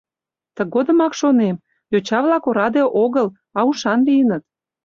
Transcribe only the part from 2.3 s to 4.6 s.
ораде огыл, а ушан лийыныт.